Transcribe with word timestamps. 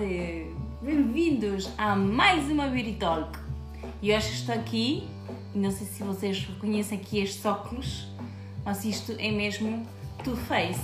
Tarde! 0.00 0.46
Bem-vindos 0.80 1.68
a 1.76 1.94
mais 1.94 2.50
uma 2.50 2.68
Beauty 2.68 2.94
Talk. 2.94 3.38
E 4.00 4.14
hoje 4.16 4.32
estou 4.32 4.54
aqui, 4.54 5.06
não 5.54 5.70
sei 5.70 5.86
se 5.86 6.02
vocês 6.02 6.42
reconhecem 6.42 6.98
aqui 6.98 7.18
estes 7.18 7.44
óculos, 7.44 8.08
mas 8.64 8.82
isto 8.86 9.14
é 9.18 9.30
mesmo 9.30 9.86
Too 10.24 10.36
Face. 10.36 10.80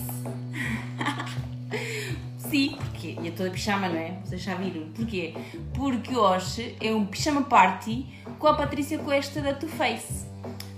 Sim, 2.37 2.77
porque 2.77 3.17
eu 3.17 3.25
estou 3.25 3.47
de 3.47 3.53
pijama, 3.53 3.89
não 3.89 3.97
é? 3.97 4.19
Vocês 4.23 4.43
já 4.43 4.55
viram. 4.55 4.87
Porquê? 4.91 5.35
Porque 5.73 6.15
hoje 6.15 6.77
é 6.79 6.95
um 6.95 7.07
pijama 7.07 7.43
party 7.43 8.07
com 8.39 8.49
a 8.49 8.55
Patrícia 8.55 8.99
Cuesta 8.99 9.41
da 9.41 9.55
Too 9.55 9.71
Face. 9.71 10.27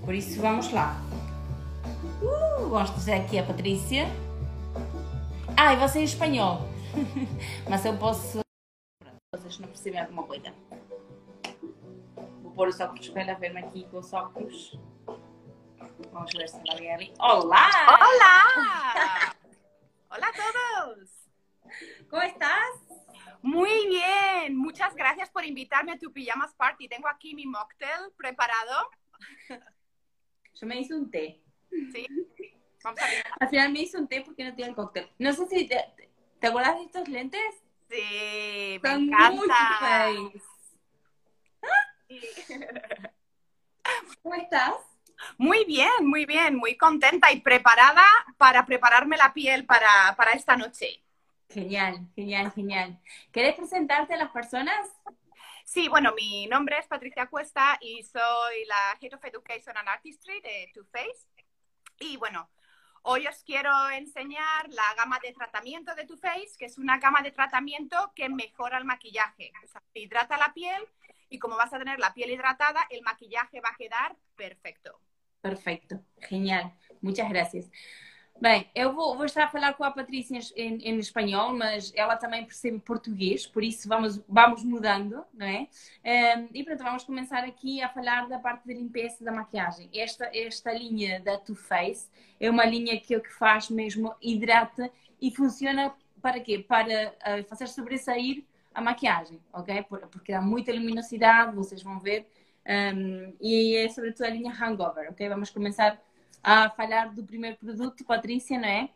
Por 0.05 0.15
isso, 0.15 0.41
vamos 0.41 0.73
lá. 0.73 1.03
Uh, 2.23 2.69
gosto 2.69 3.01
de 3.01 3.11
aqui 3.11 3.37
a 3.37 3.43
Patrícia. 3.43 4.09
Ah, 5.57 5.75
e 5.75 5.77
você 5.77 5.99
é 5.99 6.05
espanhol. 6.05 6.78
Mas 7.69 7.85
eu 7.85 7.99
posso. 7.99 8.41
Vocês 9.35 9.59
não 9.59 9.69
percebem 9.69 10.01
alguma 10.01 10.25
coisa. 10.25 10.55
Vou 12.43 12.53
pôr 12.53 12.69
os 12.69 12.81
óculos 12.81 13.09
para 13.11 13.23
ela 13.23 13.35
ver-me 13.35 13.61
aqui 13.61 13.87
com 13.91 13.99
os 13.99 14.13
óculos. 14.13 14.79
Vamos 16.13 16.33
ver 16.33 16.49
se 16.49 16.57
alguém 16.71 16.95
ali. 16.95 17.15
Olá! 17.19 17.69
¡Hola! 17.89 19.35
¡Hola 20.11 20.27
a 20.29 20.33
todos! 20.33 21.11
¿Cómo 22.09 22.23
estás? 22.23 22.71
Muy 23.43 23.87
bien, 23.89 24.57
muchas 24.57 24.95
gracias 24.95 25.31
por 25.31 25.45
invitarme 25.45 25.93
a 25.93 25.99
tu 25.99 26.13
pijamas 26.13 26.55
party. 26.55 26.89
Tengo 26.89 27.09
aquí 27.09 27.35
mi 27.35 27.47
mocktail 27.47 28.13
preparado. 28.17 28.91
Yo 30.55 30.67
me 30.67 30.81
hice 30.81 30.95
un 30.95 31.11
té. 31.11 31.41
Sí, 31.71 32.07
vamos 32.83 33.01
a. 33.01 33.07
Al 33.45 33.49
final 33.49 33.73
me 33.73 33.81
hice 33.83 33.99
un 33.99 34.09
té 34.09 34.23
porque 34.23 34.45
no 34.45 34.51
tenía 34.51 34.67
el 34.67 34.75
cóctel. 34.75 35.09
No 35.19 35.33
sé 35.33 35.47
si 35.47 35.69
te, 35.69 35.95
te 36.41 36.47
acuerdas 36.47 36.77
de 36.77 36.85
estos 36.85 37.09
lentes? 37.09 37.55
Sí, 37.91 38.81
me 38.83 38.93
encanta. 38.93 39.79
face. 39.81 40.43
¿Cómo 44.23 44.35
estás? 44.35 44.75
Muy 45.37 45.65
bien, 45.65 46.07
muy 46.07 46.27
bien, 46.27 46.57
muy 46.57 46.77
contenta 46.77 47.33
y 47.33 47.41
preparada 47.41 48.05
para 48.37 48.65
prepararme 48.67 49.17
la 49.17 49.33
piel 49.33 49.67
para, 49.67 50.15
para 50.17 50.33
esta 50.33 50.57
noche. 50.57 51.03
Genial, 51.49 52.07
genial, 52.15 52.53
genial. 52.53 53.01
¿Quieres 53.33 53.55
presentarte 53.55 54.15
a 54.15 54.19
las 54.19 54.31
personas? 54.31 54.89
Sí, 55.65 55.89
bueno, 55.89 56.13
mi 56.15 56.47
nombre 56.47 56.79
es 56.79 56.87
Patricia 56.87 57.27
Cuesta 57.27 57.79
y 57.81 58.03
soy 58.03 58.65
la 58.67 58.97
Head 59.01 59.15
of 59.15 59.25
Education 59.25 59.77
and 59.77 59.89
Artistry 59.89 60.41
de 60.41 60.71
Too 60.73 60.85
Faced. 60.91 61.29
Y 62.01 62.17
bueno, 62.17 62.49
hoy 63.03 63.27
os 63.27 63.43
quiero 63.45 63.71
enseñar 63.91 64.69
la 64.69 64.95
gama 64.97 65.19
de 65.23 65.33
tratamiento 65.33 65.95
de 65.95 66.07
Too 66.07 66.17
Faced, 66.17 66.57
que 66.59 66.67
es 66.67 66.79
una 66.79 66.99
gama 66.99 67.23
de 67.23 67.31
tratamiento 67.31 68.13
que 68.15 68.29
mejora 68.29 68.79
el 68.79 68.85
maquillaje. 68.85 69.53
Sea, 69.67 69.83
hidrata 69.95 70.37
la 70.37 70.53
piel 70.53 70.83
y 71.29 71.39
como 71.39 71.57
vas 71.57 71.73
a 71.73 71.79
tener 71.79 71.99
la 71.99 72.15
piel 72.15 72.31
hidratada, 72.31 72.87
el 72.91 73.03
maquillaje 73.03 73.61
va 73.61 73.71
a 73.71 73.77
quedar 73.77 74.17
perfecto. 74.37 75.01
Perfeito, 75.41 76.03
genial. 76.21 76.73
Muitas 77.01 77.29
graças. 77.29 77.71
Bem, 78.41 78.69
eu 78.73 78.93
vou, 78.95 79.17
vou 79.17 79.27
estar 79.27 79.45
a 79.45 79.49
falar 79.49 79.73
com 79.75 79.83
a 79.83 79.91
Patrícia 79.91 80.39
em, 80.55 80.77
em 80.89 80.97
espanhol, 80.99 81.53
mas 81.57 81.93
ela 81.97 82.17
também 82.17 82.45
percebe 82.45 82.79
português, 82.79 83.45
por 83.49 83.65
isso 83.65 83.89
vamos, 83.89 84.21
vamos 84.29 84.63
mudando, 84.63 85.25
não 85.35 85.45
é? 85.45 85.67
Ehm, 86.05 86.47
e 86.55 86.63
pronto, 86.63 86.85
vamos 86.85 87.03
começar 87.03 87.43
aqui 87.43 87.83
a 87.83 87.89
falar 87.89 88.29
da 88.29 88.39
parte 88.39 88.65
da 88.69 88.75
limpeza 88.75 89.25
da 89.25 89.33
maquiagem. 89.33 89.91
Esta, 89.93 90.31
esta 90.33 90.73
linha 90.73 91.19
da 91.21 91.37
Too 91.37 91.57
Faced 91.57 92.09
é 92.39 92.49
uma 92.49 92.65
linha 92.65 93.01
que 93.01 93.17
o 93.17 93.21
que 93.21 93.33
faz 93.33 93.71
mesmo 93.71 94.15
hidrata 94.23 94.89
e 95.21 95.33
funciona 95.35 95.93
para 96.23 96.39
quê? 96.39 96.61
Para 96.61 97.13
eh, 97.25 97.43
fazer 97.43 97.67
sobressair 97.67 98.45
a 98.73 98.81
maquiagem, 98.81 99.41
ok? 99.53 99.83
Por- 99.83 100.07
Porque 100.09 100.31
dá 100.33 100.41
muita 100.41 100.73
luminosidade, 100.73 101.57
vocês 101.57 101.83
vão 101.83 101.99
ver. 101.99 102.25
Um, 102.95 103.33
e 103.41 103.77
é 103.77 103.89
sobretudo 103.89 104.27
a 104.27 104.31
linha 104.31 104.53
Hangover, 104.53 105.11
ok? 105.11 105.29
Vamos 105.29 105.51
começar 105.51 105.99
a 106.43 106.71
falar 106.71 107.15
do 107.15 107.25
primeiro 107.25 107.57
produto, 107.57 108.05
Patrícia, 108.05 108.59
não 108.59 108.69
é? 108.69 108.91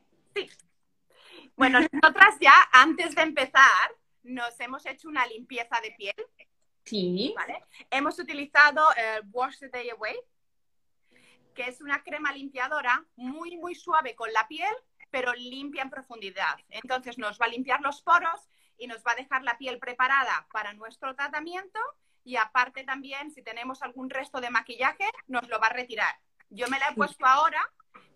Bueno, 1.56 1.80
nosotras 1.80 2.38
ya, 2.40 2.54
antes 2.72 3.14
de 3.14 3.22
empezar, 3.22 3.90
nos 4.22 4.58
hemos 4.58 4.84
hecho 4.86 5.08
una 5.08 5.26
limpieza 5.26 5.80
de 5.80 5.90
piel. 5.92 6.26
Sim. 6.84 7.32
¿vale? 7.34 7.64
Hemos 7.90 8.18
utilizado 8.18 8.82
el 8.96 9.22
Wash 9.30 9.58
the 9.58 9.68
Day 9.68 9.90
Away, 9.90 10.16
que 11.54 11.68
es 11.68 11.80
una 11.80 12.02
crema 12.02 12.32
limpiadora 12.32 13.04
muy, 13.16 13.56
muy 13.56 13.74
suave 13.74 14.14
con 14.14 14.32
la 14.32 14.48
piel, 14.48 14.74
pero 15.10 15.32
limpia 15.34 15.82
en 15.82 15.90
profundidad. 15.90 16.56
Entonces 16.70 17.18
nos 17.18 17.38
va 17.38 17.46
a 17.46 17.50
limpiar 17.50 17.80
los 17.82 18.02
poros 18.02 18.48
y 18.78 18.86
nos 18.86 19.02
va 19.04 19.12
a 19.12 19.16
dejar 19.16 19.42
la 19.42 19.58
piel 19.58 19.78
preparada 19.78 20.46
para 20.50 20.72
nuestro 20.72 21.14
tratamiento 21.14 21.78
y 22.24 22.36
aparte 22.36 22.84
también, 22.84 23.30
si 23.30 23.42
tenemos 23.42 23.82
algún 23.82 24.08
resto 24.08 24.40
de 24.40 24.50
maquillaje, 24.50 25.04
nos 25.26 25.48
lo 25.48 25.58
va 25.58 25.66
a 25.66 25.72
retirar. 25.72 26.14
Yo 26.54 26.68
me 26.68 26.78
la 26.78 26.88
he 26.90 26.94
puesto 26.94 27.24
ahora, 27.24 27.62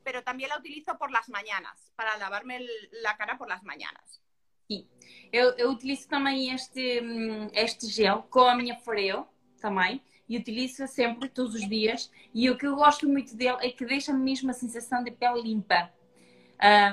pero 0.05 0.23
también 0.23 0.51
la 0.51 0.59
utilizo 0.59 0.97
por 0.99 1.11
las 1.11 1.29
mañanas, 1.29 1.93
para 1.97 2.17
lavarme 2.19 2.57
el- 2.57 2.89
la 3.03 3.17
cara 3.17 3.37
por 3.39 3.49
las 3.49 3.63
mañanas. 3.63 4.21
Sim. 4.69 4.87
Eu, 5.33 5.51
eu 5.57 5.71
utilizo 5.71 6.09
também 6.09 6.51
este, 6.51 7.01
hum, 7.01 7.49
este 7.53 7.87
gel 7.89 8.23
com 8.31 8.41
a 8.49 8.55
minha 8.55 8.77
Foreo 8.77 9.27
também 9.61 10.03
e 10.29 10.37
utilizo 10.37 10.87
sempre, 10.87 11.29
todos 11.29 11.55
os 11.55 11.69
dias. 11.69 12.11
E 12.35 12.51
o 12.51 12.59
que 12.59 12.67
eu 12.67 12.75
gosto 12.77 13.09
muito 13.09 13.35
dele 13.37 13.59
é 13.61 13.71
que 13.71 13.85
deixa 13.87 14.13
mesmo 14.13 14.51
a 14.51 14.55
sensação 14.55 15.03
de 15.03 15.11
pele 15.13 15.41
limpa. 15.43 15.93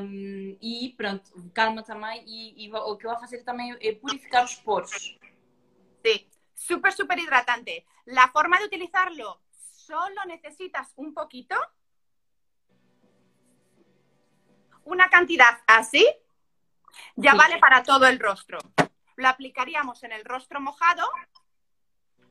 Um, 0.01 0.57
e 0.61 0.93
pronto, 0.95 1.31
calma 1.53 1.83
também. 1.83 2.23
E, 2.27 2.65
e 2.65 2.71
o 2.73 2.95
que 2.97 3.05
eu 3.05 3.11
vou 3.11 3.19
fazer 3.19 3.43
também 3.43 3.75
é 3.81 3.93
purificar 3.93 4.43
os 4.45 4.55
poros. 4.55 5.17
Sí, 6.05 6.27
súper, 6.53 6.93
súper 6.93 7.17
hidratante. 7.19 7.85
La 8.05 8.27
forma 8.29 8.57
de 8.59 8.65
utilizarlo, 8.65 9.39
solo 9.85 10.25
necesitas 10.25 10.93
un 10.95 11.13
poquito, 11.13 11.55
una 14.85 15.09
cantidad 15.09 15.61
así, 15.67 16.05
ya 17.15 17.35
vale 17.35 17.57
para 17.59 17.83
todo 17.83 18.07
el 18.07 18.19
rostro. 18.19 18.59
Lo 19.15 19.27
aplicaríamos 19.27 20.03
en 20.03 20.11
el 20.11 20.25
rostro 20.25 20.59
mojado, 20.59 21.03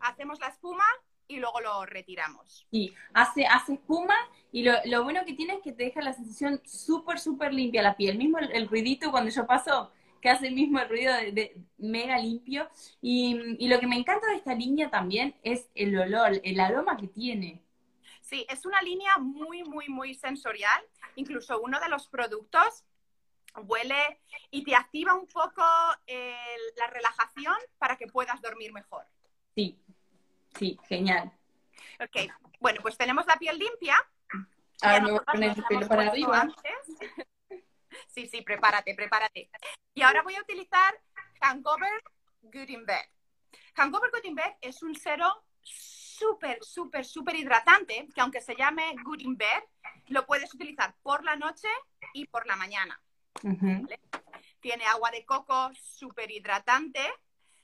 hacemos 0.00 0.40
la 0.40 0.48
espuma 0.48 0.84
y 1.28 1.38
luego 1.38 1.60
lo 1.60 1.86
retiramos. 1.86 2.66
Sí, 2.70 2.94
hace, 3.14 3.46
hace 3.46 3.74
espuma 3.74 4.14
y 4.50 4.62
lo, 4.64 4.72
lo 4.86 5.04
bueno 5.04 5.24
que 5.24 5.34
tiene 5.34 5.54
es 5.54 5.62
que 5.62 5.72
te 5.72 5.84
deja 5.84 6.02
la 6.02 6.12
sensación 6.12 6.60
súper, 6.64 7.18
súper 7.18 7.52
limpia 7.54 7.82
la 7.82 7.96
piel. 7.96 8.18
Mismo 8.18 8.38
el, 8.38 8.50
el 8.52 8.68
ruidito 8.68 9.10
cuando 9.10 9.30
yo 9.30 9.46
paso, 9.46 9.92
que 10.22 10.30
hace 10.30 10.46
el 10.46 10.54
mismo 10.54 10.78
ruido 10.84 11.12
de, 11.14 11.32
de 11.32 11.56
mega 11.78 12.16
limpio. 12.16 12.68
Y, 13.02 13.56
y 13.58 13.68
lo 13.68 13.80
que 13.80 13.88
me 13.88 13.96
encanta 13.96 14.28
de 14.28 14.36
esta 14.36 14.54
línea 14.54 14.88
también 14.88 15.34
es 15.42 15.68
el 15.74 15.98
olor, 15.98 16.40
el 16.44 16.60
aroma 16.60 16.96
que 16.96 17.08
tiene. 17.08 17.60
Sí, 18.20 18.46
es 18.48 18.64
una 18.64 18.80
línea 18.80 19.18
muy, 19.18 19.64
muy, 19.64 19.88
muy 19.88 20.14
sensorial. 20.14 20.80
Incluso 21.16 21.60
uno 21.60 21.78
de 21.80 21.88
los 21.88 22.06
productos 22.06 22.84
huele 23.64 24.20
y 24.50 24.64
te 24.64 24.74
activa 24.74 25.12
un 25.12 25.26
poco 25.26 25.60
la 25.60 26.86
relajación 26.88 27.56
para 27.78 27.96
que 27.96 28.06
puedas 28.06 28.40
dormir 28.40 28.72
mejor. 28.72 29.04
Sí, 29.54 29.76
sí, 30.56 30.78
genial. 30.88 31.30
Ok, 32.00 32.30
bueno, 32.60 32.80
pues 32.80 32.96
tenemos 32.96 33.26
la 33.26 33.36
piel 33.36 33.58
limpia. 33.58 33.96
Ahora 34.80 34.98
Ya 34.98 35.02
me 35.02 35.10
voy 35.10 35.20
a 35.26 35.34
nosotras 35.34 35.34
poner 35.34 35.48
nos 35.48 35.58
el 35.58 35.64
pelo 35.64 35.88
para 35.88 36.10
arriba. 36.10 36.40
antes. 36.40 37.60
Sí, 38.08 38.26
sí, 38.26 38.40
prepárate, 38.42 38.94
prepárate. 38.94 39.50
Y 40.02 40.04
ahora 40.04 40.22
voy 40.24 40.34
a 40.34 40.40
utilizar 40.40 41.00
Hangover 41.40 42.02
Bed. 42.42 43.06
Hangover 43.76 44.10
Bed 44.10 44.52
es 44.60 44.82
un 44.82 44.96
cero 44.96 45.44
súper, 45.60 46.58
súper, 46.60 47.04
súper 47.04 47.36
hidratante 47.36 48.08
que 48.12 48.20
aunque 48.20 48.40
se 48.40 48.56
llame 48.56 48.96
Bed, 49.36 49.62
lo 50.08 50.26
puedes 50.26 50.52
utilizar 50.52 50.92
por 51.04 51.22
la 51.22 51.36
noche 51.36 51.68
y 52.14 52.26
por 52.26 52.48
la 52.48 52.56
mañana. 52.56 53.00
Tiene 54.58 54.84
agua 54.86 55.12
de 55.12 55.24
coco 55.24 55.70
súper 55.80 56.32
hidratante. 56.32 57.00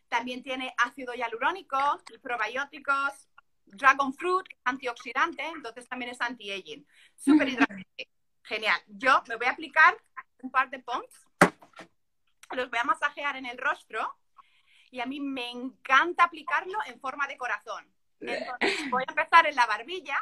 También 0.08 0.44
tiene 0.44 0.72
ácido 0.78 1.14
hialurónico, 1.14 1.76
probióticos, 2.22 3.28
dragon 3.64 4.14
fruit, 4.14 4.46
antioxidante, 4.62 5.44
entonces 5.44 5.88
también 5.88 6.12
es 6.12 6.20
anti-aging. 6.20 6.86
Súper 7.16 7.48
hidratante. 7.48 8.08
Genial. 8.44 8.80
Yo 8.86 9.24
me 9.26 9.34
voy 9.34 9.48
a 9.48 9.50
aplicar 9.50 9.98
un 10.40 10.52
par 10.52 10.70
de 10.70 10.78
pumps. 10.78 11.27
Los 12.52 12.70
voy 12.70 12.78
a 12.78 12.84
masajear 12.84 13.36
en 13.36 13.46
el 13.46 13.58
rostro. 13.58 14.16
Y 14.90 15.00
a 15.00 15.06
mí 15.06 15.20
me 15.20 15.50
encanta 15.50 16.24
aplicarlo 16.24 16.78
en 16.86 16.98
forma 17.00 17.26
de 17.26 17.36
corazón. 17.36 17.86
Entonces 18.20 18.50
voy 18.90 19.04
a 19.06 19.10
empezar 19.10 19.46
en 19.46 19.54
la 19.54 19.66
barbilla. 19.66 20.18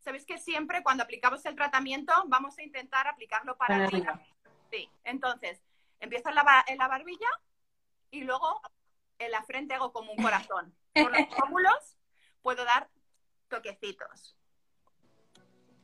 Sabéis 0.00 0.24
que 0.26 0.38
siempre 0.38 0.82
cuando 0.82 1.02
aplicamos 1.02 1.44
el 1.46 1.56
tratamiento 1.56 2.12
vamos 2.26 2.58
a 2.58 2.62
intentar 2.62 3.08
aplicarlo 3.08 3.56
para, 3.56 3.74
Para 3.74 3.86
arriba. 3.86 4.20
Sí, 4.70 4.88
entonces 5.04 5.60
empiezo 6.00 6.28
en 6.28 6.34
la, 6.36 6.64
en 6.68 6.78
la 6.78 6.88
barbilla 6.88 7.28
y 8.10 8.22
luego 8.22 8.60
en 9.18 9.30
la 9.30 9.42
frente 9.42 9.74
hago 9.74 9.92
como 9.92 10.12
un 10.12 10.22
corazón. 10.22 10.74
Por 10.92 11.10
los 11.10 11.26
pómulos 11.40 11.96
puedo 12.42 12.64
dar 12.64 12.88
toquecitos. 13.48 14.36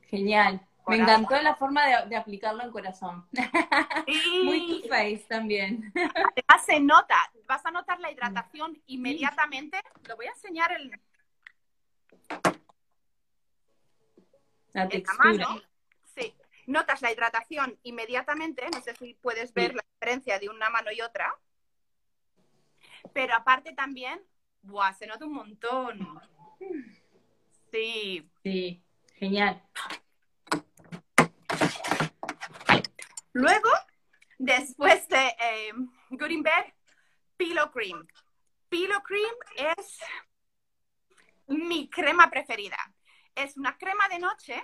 Genial. 0.08 0.66
Me 0.88 0.96
encantó 0.96 1.40
la 1.40 1.54
forma 1.54 1.86
de, 1.86 2.08
de 2.08 2.16
aplicarlo 2.16 2.62
en 2.62 2.70
corazón. 2.70 3.26
Muy 4.44 4.82
tu 4.82 4.88
face 4.88 5.24
también. 5.28 5.92
además 5.94 6.64
se 6.66 6.80
nota, 6.80 7.16
vas 7.46 7.64
a 7.64 7.70
notar 7.70 8.00
la 8.00 8.10
hidratación 8.10 8.80
inmediatamente. 8.86 9.80
Lo 10.08 10.16
voy 10.16 10.26
a 10.26 10.30
enseñar 10.30 10.72
el, 10.72 10.90
La 14.72 14.82
en 14.82 14.88
la 14.88 14.88
textura. 14.88 15.24
mano. 15.24 15.62
Sí, 16.16 16.34
notas 16.66 17.00
la 17.02 17.12
hidratación 17.12 17.78
inmediatamente. 17.82 18.66
No 18.72 18.80
sé 18.80 18.94
si 18.96 19.14
puedes 19.14 19.52
ver 19.54 19.70
Sí. 19.70 19.76
la 19.76 19.84
diferencia 19.94 20.38
de 20.38 20.48
una 20.48 20.68
mano 20.70 20.90
y 20.92 21.00
otra. 21.00 21.32
Pero 23.12 23.34
aparte 23.34 23.72
también, 23.74 24.20
¡buah! 24.62 24.94
Se 24.94 25.06
nota 25.06 25.24
un 25.26 25.34
montón. 25.34 26.20
Sí. 27.70 28.28
Sí, 28.42 28.82
genial. 29.16 29.62
Luego, 33.32 33.70
después 34.38 35.08
de 35.08 35.26
eh, 35.26 35.72
Gutenberg, 36.10 36.74
Pillow 37.36 37.70
Cream. 37.70 38.06
Pillow 38.68 39.02
Cream 39.02 39.34
es 39.78 39.98
mi 41.46 41.88
crema 41.88 42.30
preferida. 42.30 42.76
Es 43.34 43.56
una 43.56 43.76
crema 43.78 44.08
de 44.08 44.18
noche, 44.18 44.62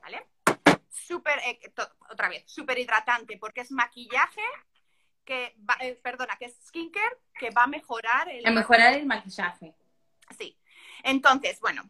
¿vale? 0.00 0.26
Súper, 0.90 1.38
eh, 1.40 1.60
otra 2.10 2.28
vez, 2.28 2.44
súper 2.46 2.78
hidratante 2.78 3.36
porque 3.38 3.60
es 3.60 3.70
maquillaje 3.70 4.42
que 5.24 5.54
va, 5.68 5.76
eh, 5.80 5.98
perdona, 6.02 6.36
que 6.36 6.46
es 6.46 6.56
skincare 6.66 7.18
que 7.38 7.50
va 7.50 7.64
a 7.64 7.66
mejorar 7.66 8.28
el... 8.28 8.46
A 8.46 8.50
mejorar 8.50 8.94
el 8.94 9.04
maquillaje. 9.04 9.74
Sí. 10.38 10.56
Entonces, 11.02 11.60
bueno, 11.60 11.82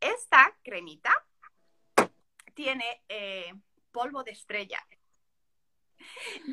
esta 0.00 0.56
cremita 0.62 1.12
tiene 2.54 3.02
eh, 3.08 3.52
polvo 3.96 4.22
de 4.22 4.32
estrella. 4.32 4.78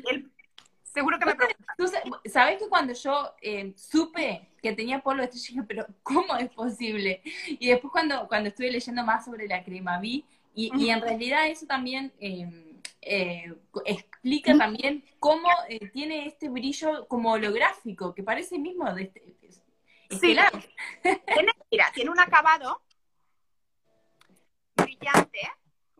El- 0.08 0.30
seguro 0.82 1.18
que 1.18 1.26
me. 1.26 1.34
Tú 1.76 1.86
sa- 1.88 2.02
sabes 2.32 2.58
que 2.58 2.68
cuando 2.68 2.94
yo 2.94 3.34
eh, 3.42 3.74
supe 3.76 4.48
que 4.62 4.72
tenía 4.72 5.00
polvo 5.00 5.20
de 5.20 5.26
estrella, 5.28 5.48
dije, 5.48 5.62
pero 5.68 5.86
¿cómo 6.02 6.36
es 6.36 6.50
posible? 6.50 7.20
Y 7.46 7.68
después 7.68 7.90
cuando, 7.92 8.26
cuando 8.28 8.48
estuve 8.48 8.70
leyendo 8.72 9.04
más 9.04 9.24
sobre 9.26 9.46
la 9.46 9.62
crema, 9.62 9.98
vi, 9.98 10.24
y, 10.54 10.70
y 10.82 10.90
en 10.90 11.00
realidad 11.02 11.48
eso 11.48 11.66
también 11.66 12.12
eh, 12.20 12.48
eh, 13.02 13.52
explica 13.84 14.56
también 14.56 15.04
cómo 15.18 15.48
eh, 15.68 15.90
tiene 15.90 16.26
este 16.26 16.48
brillo 16.48 17.06
como 17.08 17.32
holográfico, 17.32 18.14
que 18.14 18.22
parece 18.22 18.58
mismo 18.58 18.92
de 18.94 19.02
este, 19.02 19.22
estelar. 20.08 20.52
Tiene, 21.02 21.52
mira, 21.70 21.90
tiene 21.92 22.10
un 22.10 22.20
acabado 22.20 22.80
brillante, 24.76 25.40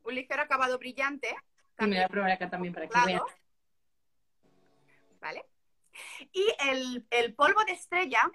un 0.05 0.15
ligero 0.15 0.43
acabado 0.43 0.79
brillante. 0.79 1.35
Y 1.79 1.87
me 1.87 1.97
voy 1.97 2.05
a 2.05 2.09
probar 2.09 2.31
acá 2.31 2.49
también 2.49 2.73
para 2.73 2.87
que 2.87 2.99
vean. 3.07 3.23
¿Vale? 5.21 5.45
Y 6.33 6.47
el, 6.61 7.07
el 7.11 7.35
polvo 7.35 7.65
de 7.65 7.73
estrella, 7.73 8.31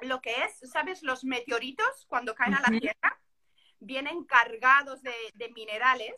lo 0.00 0.20
que 0.20 0.34
es, 0.44 0.70
¿sabes? 0.70 1.02
Los 1.02 1.24
meteoritos 1.24 2.06
cuando 2.08 2.34
caen 2.34 2.54
a 2.54 2.60
la. 2.60 2.78
Tierra 2.78 3.20
vienen 3.80 4.24
cargados 4.24 5.02
de, 5.02 5.14
de 5.34 5.50
minerales. 5.50 6.14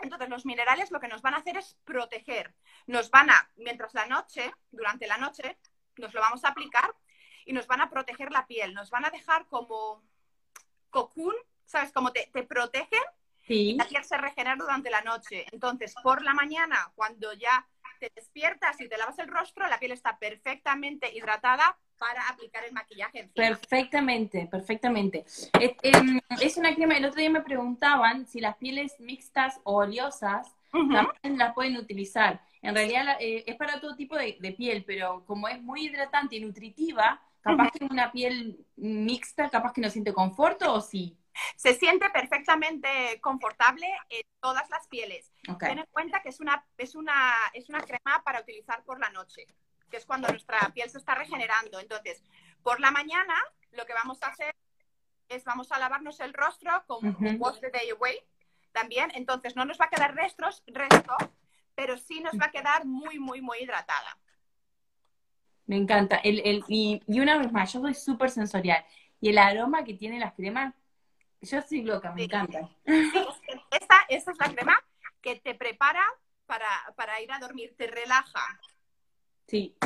Entonces, 0.00 0.28
los 0.28 0.44
minerales 0.44 0.90
lo 0.90 1.00
que 1.00 1.08
nos 1.08 1.22
van 1.22 1.34
a 1.34 1.38
hacer 1.38 1.56
es 1.56 1.76
proteger. 1.84 2.54
Nos 2.86 3.10
van 3.10 3.30
a, 3.30 3.50
mientras 3.56 3.94
la 3.94 4.06
noche, 4.06 4.52
durante 4.70 5.06
la 5.06 5.16
noche, 5.16 5.58
nos 5.96 6.12
lo 6.12 6.20
vamos 6.20 6.44
a 6.44 6.48
aplicar 6.48 6.94
y 7.44 7.52
nos 7.52 7.66
van 7.66 7.80
a 7.80 7.90
proteger 7.90 8.32
la 8.32 8.46
piel. 8.46 8.74
Nos 8.74 8.90
van 8.90 9.04
a 9.04 9.10
dejar 9.10 9.46
como 9.46 10.02
cocoon, 10.90 11.36
¿sabes? 11.64 11.92
Como 11.92 12.12
te, 12.12 12.28
te 12.32 12.42
protegen 12.42 13.02
Sí, 13.46 13.76
la 13.78 13.84
piel 13.88 14.04
se 14.04 14.16
regenera 14.18 14.56
durante 14.56 14.90
la 14.90 15.02
noche. 15.02 15.46
Entonces, 15.52 15.94
por 16.02 16.22
la 16.22 16.34
mañana, 16.34 16.92
cuando 16.94 17.32
ya 17.32 17.66
te 17.98 18.10
despiertas 18.14 18.80
y 18.80 18.88
te 18.88 18.96
lavas 18.96 19.18
el 19.18 19.28
rostro, 19.28 19.66
la 19.68 19.78
piel 19.78 19.92
está 19.92 20.18
perfectamente 20.18 21.14
hidratada 21.14 21.78
para 21.98 22.28
aplicar 22.28 22.64
el 22.64 22.72
maquillaje 22.72 23.20
encima. 23.20 23.60
perfectamente, 23.60 24.46
perfectamente. 24.50 25.24
Es, 25.58 25.72
em, 25.82 26.20
es 26.40 26.56
una 26.56 26.74
crema, 26.74 26.96
el 26.96 27.04
otro 27.04 27.20
día 27.20 27.30
me 27.30 27.40
preguntaban 27.42 28.26
si 28.26 28.40
las 28.40 28.56
pieles 28.56 28.98
mixtas 29.00 29.60
o 29.64 29.76
oleosas 29.76 30.54
Ujú. 30.72 30.92
también 30.92 31.38
la 31.38 31.54
pueden 31.54 31.76
utilizar. 31.76 32.42
En 32.60 32.74
realidad 32.74 33.16
eh, 33.20 33.44
es 33.46 33.56
para 33.56 33.80
todo 33.80 33.96
tipo 33.96 34.16
de, 34.16 34.36
de 34.40 34.52
piel, 34.52 34.84
pero 34.84 35.24
como 35.26 35.48
es 35.48 35.60
muy 35.62 35.86
hidratante 35.86 36.36
y 36.36 36.40
nutritiva, 36.40 37.20
capaz 37.40 37.70
que 37.72 37.84
una 37.84 38.12
piel 38.12 38.64
mixta, 38.76 39.48
capaz 39.50 39.72
que 39.72 39.80
no 39.80 39.90
siente 39.90 40.12
conforto 40.12 40.72
o 40.74 40.80
sí. 40.80 41.16
Se 41.56 41.74
siente 41.74 42.10
perfectamente 42.10 43.20
confortable 43.20 43.86
en 44.10 44.22
todas 44.40 44.68
las 44.70 44.86
pieles. 44.88 45.32
Ten 45.58 45.78
en 45.78 45.86
cuenta 45.90 46.22
que 46.22 46.28
es 46.28 46.40
una, 46.40 46.64
es, 46.76 46.94
una, 46.94 47.34
es 47.52 47.68
una 47.68 47.80
crema 47.80 48.22
para 48.24 48.40
utilizar 48.40 48.82
por 48.84 49.00
la 49.00 49.10
noche, 49.10 49.46
que 49.90 49.96
es 49.96 50.06
cuando 50.06 50.28
nuestra 50.28 50.58
piel 50.74 50.90
se 50.90 50.98
está 50.98 51.14
regenerando. 51.14 51.80
Entonces, 51.80 52.22
por 52.62 52.80
la 52.80 52.90
mañana, 52.90 53.34
lo 53.72 53.86
que 53.86 53.94
vamos 53.94 54.22
a 54.22 54.28
hacer 54.28 54.54
es 55.28 55.44
vamos 55.44 55.72
a 55.72 55.78
lavarnos 55.78 56.20
el 56.20 56.34
rostro 56.34 56.84
con 56.86 57.08
Ujú. 57.08 57.24
Wash 57.38 57.60
the 57.60 57.70
Day 57.70 57.90
Away 57.90 58.18
también. 58.72 59.10
Entonces, 59.14 59.56
no 59.56 59.64
nos 59.64 59.80
va 59.80 59.86
a 59.86 59.90
quedar 59.90 60.14
restos, 60.14 60.62
resto, 60.66 61.16
pero 61.74 61.96
sí 61.96 62.20
nos 62.20 62.34
va 62.34 62.46
a 62.46 62.50
quedar 62.50 62.84
muy, 62.84 63.18
muy, 63.18 63.40
muy 63.40 63.58
hidratada. 63.60 64.18
Me 65.66 65.76
encanta. 65.76 66.16
El, 66.16 66.40
el, 66.44 66.64
y, 66.68 67.02
y 67.06 67.20
una 67.20 67.38
vez 67.38 67.50
más, 67.52 67.72
yo 67.72 67.80
soy 67.80 67.94
súper 67.94 68.30
sensorial. 68.30 68.84
Y 69.20 69.30
el 69.30 69.38
aroma 69.38 69.84
que 69.84 69.94
tiene 69.94 70.18
las 70.18 70.34
cremas, 70.34 70.74
yo 71.42 71.62
soy 71.62 71.82
loca, 71.82 72.10
me 72.12 72.20
Sí. 72.20 72.24
encanta. 72.24 72.68
Esta, 73.70 74.04
esta 74.08 74.30
es 74.30 74.38
la 74.38 74.52
crema 74.54 74.82
que 75.20 75.36
te 75.36 75.54
prepara 75.54 76.04
para, 76.46 76.68
para 76.96 77.20
ir 77.20 77.30
a 77.32 77.38
dormir, 77.38 77.74
te 77.76 77.86
relaja. 77.86 78.60
Sí. 79.46 79.76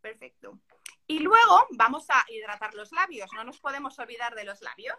Perfecto. 0.00 0.58
Y 1.06 1.18
luego 1.20 1.66
vamos 1.70 2.06
a 2.10 2.24
hidratar 2.28 2.74
los 2.74 2.92
labios. 2.92 3.30
No 3.34 3.44
nos 3.44 3.60
podemos 3.60 3.98
olvidar 3.98 4.34
de 4.34 4.44
los 4.44 4.60
labios. 4.62 4.96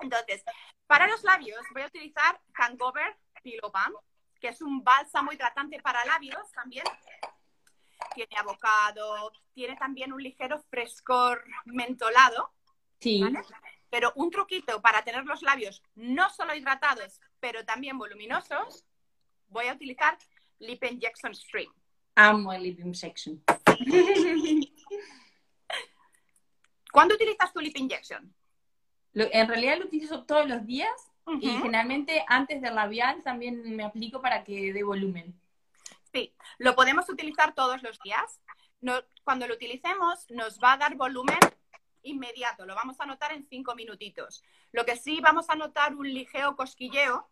Entonces, 0.00 0.42
para 0.86 1.06
los 1.06 1.22
labios 1.24 1.60
voy 1.72 1.82
a 1.82 1.86
utilizar 1.86 2.40
Hangover 2.54 3.16
Pillow 3.42 3.70
Balm, 3.70 3.94
que 4.40 4.48
es 4.48 4.60
un 4.62 4.82
bálsamo 4.82 5.32
hidratante 5.32 5.80
para 5.80 6.04
labios 6.04 6.50
también. 6.52 6.84
Tiene 8.14 8.36
avocado, 8.36 9.32
tiene 9.54 9.76
también 9.76 10.12
un 10.12 10.22
ligero 10.22 10.60
frescor 10.70 11.44
mentolado, 11.66 12.52
Sí. 12.98 13.22
¿vale? 13.22 13.40
Pero 13.92 14.10
un 14.16 14.30
truquito 14.30 14.80
para 14.80 15.04
tener 15.04 15.26
los 15.26 15.42
labios 15.42 15.82
no 15.96 16.30
solo 16.30 16.54
hidratados, 16.54 17.20
pero 17.40 17.62
también 17.66 17.98
voluminosos, 17.98 18.86
voy 19.48 19.66
a 19.66 19.74
utilizar 19.74 20.16
Lip 20.60 20.82
Injection 20.82 21.34
Stream. 21.34 21.70
Amo 22.14 22.54
el 22.54 22.62
lip 22.62 22.80
injection. 22.80 23.42
¿Cuándo 26.90 27.14
utilizas 27.14 27.52
tu 27.52 27.60
Lip 27.60 27.76
Injection? 27.76 28.34
Lo- 29.12 29.28
en 29.32 29.48
realidad 29.48 29.78
lo 29.78 29.84
utilizo 29.86 30.24
todos 30.24 30.48
los 30.48 30.64
días 30.66 30.90
y 31.40 31.48
generalmente 31.58 32.24
antes 32.28 32.60
del 32.62 32.74
labial 32.74 33.22
también 33.22 33.76
me 33.76 33.84
aplico 33.84 34.20
para 34.20 34.42
que 34.44 34.72
dé 34.72 34.82
volumen. 34.82 35.38
Sí, 36.12 36.34
lo 36.58 36.74
podemos 36.74 37.08
utilizar 37.08 37.54
todos 37.54 37.82
los 37.82 37.98
días. 38.00 38.40
No- 38.80 39.02
cuando 39.24 39.46
lo 39.46 39.54
utilicemos 39.54 40.30
nos 40.30 40.58
va 40.60 40.72
a 40.74 40.76
dar 40.78 40.96
volumen 40.96 41.38
inmediato, 42.02 42.66
lo 42.66 42.74
vamos 42.74 43.00
a 43.00 43.06
notar 43.06 43.32
en 43.32 43.46
cinco 43.48 43.74
minutitos. 43.74 44.42
Lo 44.72 44.84
que 44.84 44.96
sí 44.96 45.20
vamos 45.20 45.48
a 45.48 45.54
notar 45.54 45.94
un 45.94 46.12
ligero 46.12 46.56
cosquilleo, 46.56 47.28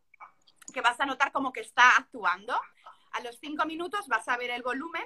que 0.73 0.81
vas 0.81 1.01
a 1.01 1.07
notar 1.07 1.33
como 1.33 1.53
que 1.53 1.61
está 1.61 1.97
actuando. 1.97 2.55
A 3.13 3.21
los 3.21 3.39
cinco 3.39 3.67
minutos 3.67 4.07
vas 4.09 4.29
a 4.29 4.37
ver 4.37 4.51
el 4.51 4.63
volumen, 4.63 5.05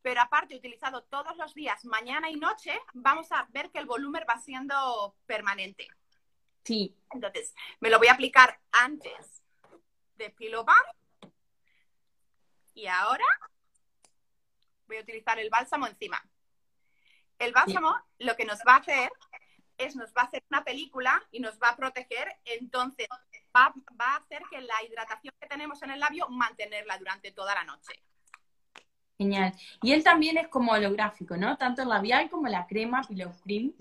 pero 0.00 0.20
aparte 0.20 0.56
utilizado 0.56 1.02
todos 1.04 1.36
los 1.36 1.54
días, 1.54 1.84
mañana 1.84 2.30
y 2.30 2.36
noche, 2.36 2.78
vamos 2.94 3.30
a 3.32 3.46
ver 3.50 3.70
que 3.70 3.78
el 3.78 3.86
volumen 3.86 4.24
va 4.28 4.38
siendo 4.38 5.14
permanente. 5.26 5.88
Sí, 6.64 6.96
Entonces, 7.10 7.54
me 7.80 7.90
lo 7.90 7.98
voy 7.98 8.06
a 8.06 8.12
aplicar 8.12 8.60
antes 8.70 9.42
de 10.14 10.30
Pillow 10.30 10.64
Balm. 10.64 11.32
Y 12.74 12.86
ahora 12.86 13.24
voy 14.86 14.98
a 14.98 15.00
utilizar 15.00 15.38
el 15.38 15.50
bálsamo 15.50 15.86
encima. 15.86 16.22
El 17.42 17.52
bálsamo 17.52 17.96
lo 18.20 18.36
que 18.36 18.44
nos 18.44 18.60
va 18.60 18.74
a 18.74 18.78
hacer 18.78 19.10
es 19.76 19.96
nos 19.96 20.10
va 20.10 20.22
a 20.22 20.24
hacer 20.26 20.44
una 20.48 20.62
película 20.62 21.20
y 21.32 21.40
nos 21.40 21.58
va 21.58 21.70
a 21.70 21.76
proteger. 21.76 22.28
Entonces, 22.44 23.08
va, 23.54 23.74
va 24.00 24.12
a 24.12 24.16
hacer 24.16 24.42
que 24.48 24.60
la 24.60 24.80
hidratación 24.88 25.34
que 25.40 25.48
tenemos 25.48 25.82
en 25.82 25.90
el 25.90 25.98
labio, 25.98 26.28
mantenerla 26.28 26.98
durante 26.98 27.32
toda 27.32 27.54
la 27.54 27.64
noche. 27.64 28.00
genial. 29.18 29.52
Y 29.82 29.92
él 29.92 30.04
también 30.04 30.38
es 30.38 30.48
como 30.48 30.72
holográfico, 30.72 31.36
¿no? 31.36 31.56
Tanto 31.56 31.82
el 31.82 31.88
labial 31.88 32.30
como 32.30 32.46
la 32.46 32.66
crema 32.66 33.02
Pillow 33.02 33.32
Cream. 33.42 33.72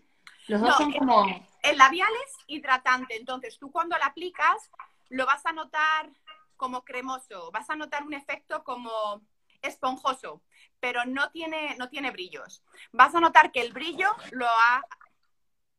Los 0.48 0.62
dos 0.62 0.70
No, 0.72 0.78
son 0.78 0.92
como... 0.94 1.26
El 1.62 1.78
labial 1.78 2.10
es 2.26 2.36
hidratante, 2.48 3.16
entonces 3.16 3.60
tú 3.60 3.72
cuando 3.72 3.96
lo 3.96 4.04
aplicas 4.04 4.72
lo 5.10 5.26
vas 5.28 5.46
a 5.46 5.52
notar 5.52 6.10
como 6.58 6.84
cremoso, 6.84 7.52
vas 7.52 7.70
a 7.70 7.76
notar 7.76 8.04
un 8.04 8.14
efecto 8.14 8.64
como 8.64 9.22
esponjoso, 9.62 10.42
pero 10.80 11.06
no 11.06 11.30
tiene, 11.32 11.76
no 11.78 11.90
tiene 11.90 12.12
brillos. 12.12 12.64
Vas 12.92 13.14
a 13.16 13.20
notar 13.20 13.52
que 13.52 13.62
el 13.62 13.74
brillo 13.74 14.10
lo 14.32 14.46
ha 14.48 14.84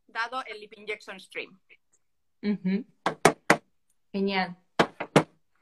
dado 0.07 0.43
el 0.47 0.61
Lip 0.61 0.75
Injection 0.77 1.19
Stream. 1.21 1.59
Genial. 4.13 4.57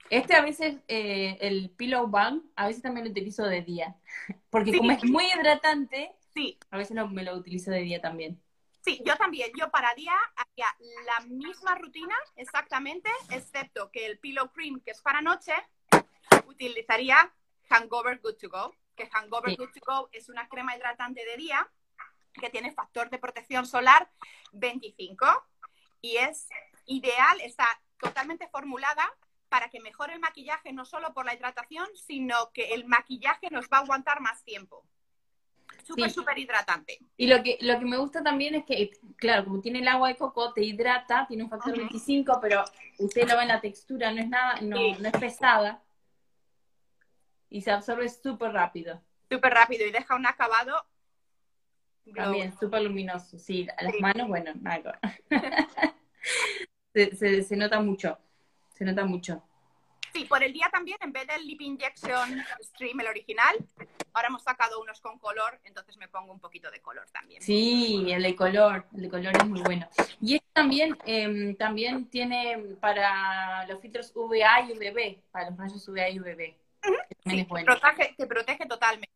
Este 0.08 0.34
a 0.34 0.42
veces, 0.42 0.76
eh, 0.88 1.38
el 1.40 1.70
Pillow 1.70 2.08
Balm, 2.08 2.50
a 2.56 2.66
veces 2.66 2.82
también 2.82 3.04
lo 3.04 3.10
utilizo 3.12 3.44
de 3.44 3.62
día. 3.62 3.96
Porque 4.50 4.72
Sí. 4.72 4.78
como 4.78 4.90
es 4.92 5.04
muy 5.04 5.24
hidratante, 5.32 6.12
Sí, 6.32 6.56
a 6.70 6.76
veces 6.76 6.94
no, 6.94 7.08
me 7.08 7.24
lo 7.24 7.34
utilizo 7.34 7.72
de 7.72 7.80
día 7.80 8.00
también. 8.00 8.40
sí, 8.82 9.02
yo 9.04 9.16
también. 9.16 9.50
Yo 9.58 9.68
para 9.70 9.92
día 9.94 10.14
haría 10.36 10.66
la 11.04 11.26
misma 11.26 11.74
rutina 11.74 12.14
exactamente, 12.36 13.10
excepto 13.30 13.90
que 13.90 14.06
el 14.06 14.18
Pillow 14.20 14.50
Cream, 14.52 14.80
que 14.80 14.92
es 14.92 15.00
para 15.02 15.20
noche, 15.20 15.52
utilizaría 16.46 17.32
Hangover 17.74 18.18
Good 18.20 18.36
to 18.36 18.48
Go. 18.48 18.74
Que 18.96 19.08
Hangover 19.08 19.50
Sí. 19.50 19.56
Good 19.56 19.70
to 19.72 19.80
Go 19.86 20.08
es 20.12 20.28
una 20.28 20.48
crema 20.48 20.76
hidratante 20.76 21.24
de 21.24 21.36
día 21.36 21.66
que 22.34 22.50
tiene 22.50 22.72
factor 22.72 23.08
de 23.10 23.18
protección 23.18 23.66
solar 23.66 24.10
25 24.52 25.26
y 26.00 26.16
es 26.16 26.48
ideal, 26.86 27.40
está 27.40 27.66
totalmente 27.98 28.48
formulada 28.48 29.10
para 29.48 29.68
que 29.68 29.80
mejore 29.80 30.14
el 30.14 30.20
maquillaje 30.20 30.72
no 30.72 30.84
solo 30.84 31.12
por 31.12 31.24
la 31.26 31.34
hidratación, 31.34 31.86
sino 31.96 32.50
que 32.52 32.72
el 32.74 32.84
maquillaje 32.86 33.48
nos 33.50 33.66
va 33.68 33.78
a 33.78 33.80
aguantar 33.80 34.20
más 34.20 34.44
tiempo. 34.44 34.84
Súper, 35.84 36.08
Sí. 36.08 36.14
súper 36.14 36.38
hidratante. 36.38 36.98
Y 37.16 37.26
lo 37.26 37.42
que, 37.42 37.58
lo 37.60 37.78
que 37.78 37.84
me 37.84 37.96
gusta 37.96 38.22
también 38.22 38.54
es 38.54 38.64
que, 38.64 38.90
claro, 39.16 39.44
como 39.44 39.60
tiene 39.60 39.80
el 39.80 39.88
agua 39.88 40.08
de 40.08 40.16
coco, 40.16 40.52
te 40.52 40.62
hidrata, 40.62 41.26
tiene 41.26 41.44
un 41.44 41.50
factor 41.50 41.72
Ujú. 41.72 41.80
25, 41.80 42.38
pero 42.40 42.64
usted 42.98 43.28
lo 43.28 43.36
ve 43.36 43.42
en 43.42 43.48
la 43.48 43.60
textura, 43.60 44.12
no 44.12 44.20
es 44.20 44.28
nada, 44.28 44.60
no, 44.60 44.76
Sí. 44.76 44.96
no 45.00 45.08
es 45.08 45.16
pesada. 45.18 45.82
Y 47.50 47.60
se 47.62 47.70
absorbe 47.70 48.08
súper 48.08 48.52
rápido. 48.52 49.00
Súper 49.30 49.52
rápido 49.52 49.86
y 49.86 49.90
deja 49.90 50.14
un 50.14 50.26
acabado. 50.26 50.84
También, 52.14 52.56
súper 52.58 52.82
luminoso. 52.82 53.38
Sí, 53.38 53.68
a 53.76 53.82
las 53.84 53.92
Sí. 53.94 54.00
manos, 54.00 54.28
bueno, 54.28 54.52
nada. 54.60 54.98
se, 56.94 57.14
se, 57.14 57.42
se 57.42 57.56
nota 57.56 57.80
mucho. 57.80 58.18
Se 58.74 58.84
nota 58.84 59.04
mucho. 59.04 59.42
Sí, 60.12 60.24
por 60.24 60.42
el 60.42 60.52
día 60.52 60.68
también, 60.72 60.98
en 61.02 61.12
vez 61.12 61.26
del 61.28 61.46
Lip 61.46 61.60
Injection 61.60 62.42
Stream, 62.62 62.98
el 62.98 63.06
original, 63.06 63.54
ahora 64.12 64.26
hemos 64.26 64.42
sacado 64.42 64.80
unos 64.82 65.00
con 65.00 65.20
color, 65.20 65.60
entonces 65.62 65.96
me 65.98 66.08
pongo 66.08 66.32
un 66.32 66.40
poquito 66.40 66.68
de 66.72 66.80
color 66.80 67.08
también. 67.12 67.40
Sí, 67.42 68.10
el 68.10 68.24
de 68.24 68.34
color, 68.34 68.86
el 68.92 69.02
de 69.02 69.08
color 69.08 69.36
es 69.36 69.46
muy 69.46 69.60
bueno. 69.60 69.88
Y 70.20 70.34
este 70.36 70.48
también, 70.52 70.98
em, 71.06 71.54
también 71.54 72.06
tiene 72.06 72.58
para 72.80 73.64
los 73.68 73.80
filtros 73.80 74.10
UVA 74.16 74.62
y 74.62 74.72
UVB, 74.72 75.22
para 75.30 75.50
los 75.50 75.58
rayos 75.58 75.86
UVA 75.88 76.08
y 76.10 76.18
UVB. 76.18 76.56
Que 76.80 77.14
también 77.16 77.36
Sí, 77.36 77.40
es 77.40 77.48
bueno. 77.48 77.66
protege, 77.78 78.14
te 78.16 78.26
protege 78.26 78.66
totalmente. 78.66 79.14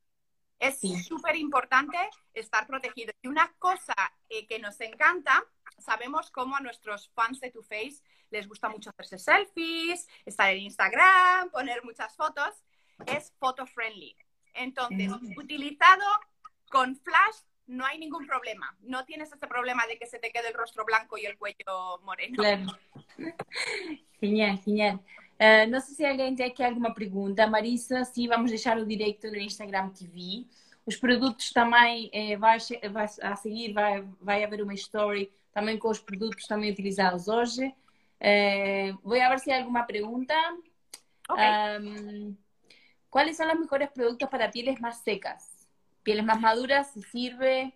Es 0.58 0.78
Sí. 0.80 0.96
súper 1.02 1.36
importante 1.36 1.98
estar 2.32 2.66
protegido. 2.66 3.12
Y 3.22 3.28
una 3.28 3.52
cosa 3.58 3.94
eh, 4.28 4.46
que 4.46 4.58
nos 4.58 4.80
encanta, 4.80 5.44
sabemos 5.78 6.30
cómo 6.30 6.56
a 6.56 6.60
nuestros 6.60 7.08
fans 7.10 7.40
de 7.40 7.50
Too 7.50 7.62
Face 7.62 8.02
les 8.30 8.48
gusta 8.48 8.68
mucho 8.68 8.90
hacerse 8.90 9.18
selfies, 9.18 10.08
estar 10.24 10.50
en 10.50 10.60
Instagram, 10.60 11.50
poner 11.50 11.84
muchas 11.84 12.16
fotos, 12.16 12.64
es 13.06 13.32
photo 13.38 13.66
friendly. 13.66 14.16
Entonces, 14.54 15.10
utilizado 15.36 16.04
con 16.70 16.96
flash 16.96 17.36
no 17.66 17.84
hay 17.84 17.98
ningún 17.98 18.26
problema. 18.26 18.76
No 18.80 19.04
tienes 19.04 19.32
ese 19.32 19.46
problema 19.46 19.86
de 19.86 19.98
que 19.98 20.06
se 20.06 20.18
te 20.18 20.30
quede 20.30 20.48
el 20.48 20.54
rostro 20.54 20.84
blanco 20.84 21.16
y 21.18 21.26
el 21.26 21.36
cuello 21.38 21.98
moreno. 22.02 22.36
Claro. 22.36 22.66
Genial, 24.20 24.58
genial. 24.64 25.00
Eh, 25.44 25.66
não 25.66 25.78
sei 25.80 25.94
se 25.94 26.04
alguém 26.06 26.34
tem 26.34 26.46
aqui 26.46 26.62
alguma 26.62 26.94
pergunta. 26.94 27.46
Marisa, 27.46 28.02
sim, 28.04 28.26
vamos 28.28 28.50
deixar 28.50 28.78
o 28.78 28.86
direito 28.86 29.26
no 29.30 29.36
Instagram 29.36 29.90
TV. 29.90 30.46
Os 30.86 30.96
produtos 30.96 31.52
também, 31.52 32.08
eh, 32.14 32.34
vai, 32.38 32.56
vai- 32.90 33.08
a 33.30 33.36
seguir 33.36 33.72
vai, 33.74 34.02
vai 34.22 34.42
haver 34.42 34.62
uma 34.62 34.72
story 34.74 35.30
também 35.52 35.76
com 35.78 35.88
os 35.90 35.98
produtos 36.00 36.46
também 36.46 36.70
utilizados 36.70 37.28
hoje. 37.28 37.74
Eh, 38.20 38.92
vou 39.02 39.12
ver 39.18 39.38
se 39.38 39.50
há 39.52 39.58
alguma 39.58 39.82
pergunta. 39.84 40.34
Ok. 41.28 41.42
Am, 41.44 42.36
¿Cuáles 43.10 43.36
son 43.36 43.48
los 43.48 43.58
mejores 43.60 43.90
productos 43.90 44.28
para 44.30 44.50
pieles 44.50 44.80
más 44.80 44.96
secas? 45.02 45.68
Pieles 46.02 46.24
más 46.24 46.40
maduras, 46.40 46.90
si 46.92 47.02
sirve. 47.02 47.74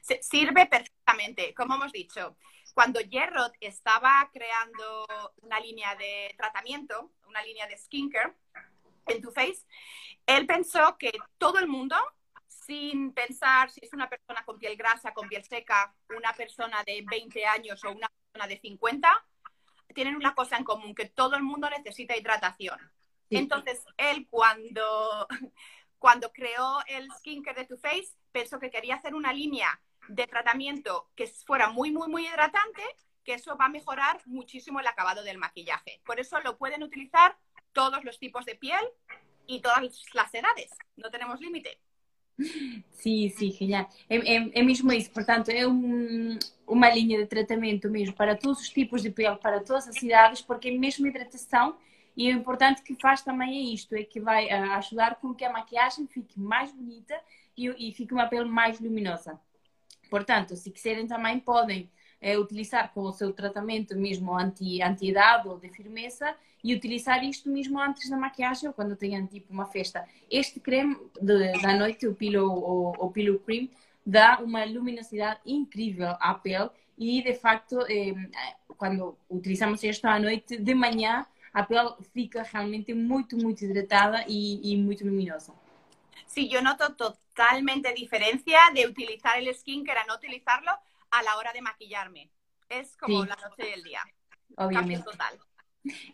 Se- 0.00 0.22
sirve 0.22 0.66
perfectamente. 0.66 1.52
Como 1.54 1.74
hemos 1.74 1.90
dicho, 1.92 2.36
cuando 2.72 3.00
Gerrod 3.08 3.52
estaba 3.60 4.30
creando 4.32 5.06
una 5.42 5.60
línea 5.60 5.94
de 5.96 6.34
tratamiento, 6.36 7.12
una 7.26 7.42
línea 7.42 7.66
de 7.66 7.76
skincare 7.76 8.34
en 9.06 9.20
Too 9.20 9.32
Face, 9.32 9.66
él 10.26 10.46
pensó 10.46 10.96
que 10.98 11.12
todo 11.38 11.58
el 11.58 11.68
mundo, 11.68 11.96
sin 12.46 13.12
pensar 13.12 13.70
si 13.70 13.80
es 13.82 13.92
una 13.92 14.08
persona 14.08 14.44
con 14.44 14.58
piel 14.58 14.76
grasa, 14.76 15.12
con 15.12 15.28
piel 15.28 15.44
seca, 15.44 15.94
una 16.16 16.32
persona 16.32 16.82
de 16.84 17.04
20 17.08 17.44
años 17.46 17.82
o 17.84 17.90
una 17.90 18.08
persona 18.08 18.46
de 18.46 18.60
50, 18.60 19.26
tienen 19.94 20.16
una 20.16 20.34
cosa 20.34 20.56
en 20.56 20.64
común, 20.64 20.94
que 20.94 21.06
todo 21.06 21.36
el 21.36 21.42
mundo 21.42 21.68
necesita 21.68 22.16
hidratación. 22.16 22.78
Sí. 23.28 23.36
Entonces, 23.36 23.84
él 23.96 24.26
cuando, 24.30 25.26
cuando 25.98 26.32
creó 26.32 26.78
el 26.86 27.10
skincare 27.18 27.60
de 27.60 27.66
Too 27.66 27.78
Face, 27.78 28.10
pensó 28.30 28.58
que 28.58 28.70
quería 28.70 28.94
hacer 28.94 29.14
una 29.14 29.32
línea 29.32 29.80
de 30.08 30.26
tratamiento 30.26 31.08
que 31.14 31.26
fuera 31.26 31.70
muy, 31.70 31.90
muy, 31.90 32.08
muy 32.08 32.26
hidratante, 32.26 32.82
que 33.24 33.34
eso 33.34 33.56
va 33.56 33.66
a 33.66 33.68
mejorar 33.70 34.20
muchísimo 34.26 34.80
el 34.80 34.86
acabado 34.86 35.22
del 35.22 35.38
maquillaje. 35.38 36.00
Por 36.04 36.18
eso 36.18 36.40
lo 36.40 36.58
pueden 36.58 36.82
utilizar 36.82 37.36
todos 37.72 38.04
los 38.04 38.18
tipos 38.18 38.44
de 38.44 38.56
piel 38.56 38.84
y 39.46 39.60
todas 39.60 39.82
las 40.14 40.34
edades. 40.34 40.70
No 40.96 41.10
tenemos 41.10 41.40
límite. 41.40 41.78
Sim, 42.90 43.28
sim, 43.30 43.52
genial. 43.52 43.88
É, 44.08 44.16
é, 44.16 44.60
é 44.60 44.62
mesmo 44.62 44.92
isso, 44.92 45.10
portanto, 45.10 45.50
é 45.50 45.66
um, 45.66 46.38
uma 46.66 46.90
linha 46.90 47.18
de 47.18 47.26
tratamento 47.26 47.88
mesmo 47.90 48.14
para 48.14 48.36
todos 48.36 48.60
os 48.60 48.68
tipos 48.68 49.02
de 49.02 49.10
pele, 49.10 49.36
para 49.36 49.60
todas 49.60 49.86
as 49.86 50.02
idades, 50.02 50.40
porque 50.40 50.68
é 50.68 50.72
mesmo 50.72 51.06
hidratação 51.06 51.76
e 52.16 52.32
o 52.32 52.36
importante 52.36 52.82
que 52.82 52.94
faz 52.94 53.22
também 53.22 53.50
é 53.50 53.74
isto, 53.74 53.94
é 53.94 54.02
que 54.02 54.20
vai 54.20 54.50
ah, 54.50 54.76
ajudar 54.76 55.16
com 55.16 55.34
que 55.34 55.44
a 55.44 55.52
maquiagem 55.52 56.06
fique 56.06 56.38
mais 56.38 56.72
bonita 56.72 57.18
e, 57.56 57.88
e 57.88 57.92
fique 57.92 58.12
uma 58.12 58.26
pele 58.26 58.48
mais 58.48 58.80
luminosa. 58.80 59.40
Portanto, 60.14 60.50
se 60.62 60.68
quiserem 60.74 61.06
também 61.14 61.36
podem 61.40 61.80
eh, 62.20 62.36
utilizar 62.44 62.84
com 62.92 63.02
o 63.10 63.12
seu 63.12 63.30
tratamento 63.40 63.92
mesmo 64.06 64.30
anti, 64.44 64.82
anti-idade 64.82 65.48
ou 65.48 65.56
de 65.58 65.68
firmeza 65.78 66.28
e 66.62 66.74
utilizar 66.78 67.20
isto 67.32 67.46
mesmo 67.56 67.76
antes 67.88 68.08
da 68.10 68.16
maquiagem 68.26 68.68
ou 68.68 68.74
quando 68.78 68.94
tenham 69.02 69.26
tipo 69.26 69.48
uma 69.56 69.66
festa. 69.76 69.98
Este 70.30 70.60
creme 70.66 70.96
de- 71.28 71.52
da 71.64 71.72
noite, 71.82 72.06
o 72.06 72.14
Pillow, 72.14 72.48
o, 72.72 73.06
o 73.06 73.10
Pillow 73.10 73.38
Cream, 73.46 73.68
dá 74.04 74.28
uma 74.46 74.62
luminosidade 74.64 75.40
incrível 75.46 76.12
à 76.20 76.34
pele 76.34 76.70
e 76.98 77.22
de 77.28 77.34
facto, 77.44 77.76
eh, 77.88 78.14
quando 78.80 79.16
utilizamos 79.30 79.82
isto 79.82 80.04
à 80.06 80.18
noite, 80.18 80.52
de 80.58 80.74
manhã 80.74 81.26
a 81.52 81.62
pele 81.62 81.90
fica 82.14 82.42
realmente 82.52 82.90
muito, 82.94 83.36
muito 83.36 83.64
hidratada 83.64 84.24
e, 84.28 84.72
e 84.72 84.76
muito 84.76 85.04
luminosa. 85.04 85.52
Sí, 86.26 86.48
yo 86.48 86.62
noto 86.62 86.94
totalmente 86.94 87.92
diferencia 87.92 88.58
de 88.74 88.86
utilizar 88.86 89.38
el 89.38 89.54
skincare 89.54 90.00
a 90.00 90.04
no 90.04 90.14
utilizarlo 90.14 90.72
a 91.10 91.22
la 91.22 91.36
hora 91.36 91.52
de 91.52 91.62
maquillarme. 91.62 92.30
Es 92.68 92.96
como 92.96 93.22
Sí. 93.22 93.28
la 93.28 93.36
noche 93.36 93.68
y 93.68 93.72
el 93.72 93.82
día. 93.82 94.02
Cambio 94.56 94.78
Obviamente. 94.80 95.04
total. 95.04 95.40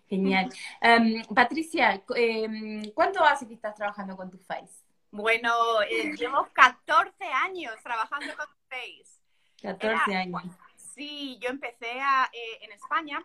Genial. 0.08 0.48
Em, 0.80 1.22
Patricia, 1.34 2.02
em, 2.16 2.90
¿cuánto 2.92 3.22
hace 3.24 3.46
que 3.46 3.54
estás 3.54 3.74
trabajando 3.74 4.16
con 4.16 4.30
tu 4.30 4.38
Face? 4.38 4.82
Bueno, 5.10 5.82
eh, 5.82 6.12
llevo 6.16 6.48
14 6.52 7.24
años 7.26 7.74
trabajando 7.82 8.34
con 8.36 8.46
Face. 8.68 9.20
14 9.62 10.10
Era- 10.10 10.20
años. 10.20 10.42
Sí, 10.76 11.38
yo 11.40 11.48
empecé 11.50 12.00
a, 12.00 12.28
eh, 12.32 12.58
en 12.62 12.72
España 12.72 13.22